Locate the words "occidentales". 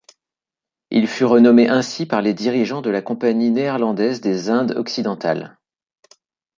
4.71-5.59